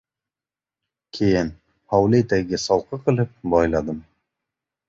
Keyin, 1.17 1.51
hovli 1.97 2.21
etagiga 2.25 2.61
solqi 2.65 3.01
qilib 3.07 3.37
boyladim. 3.57 4.05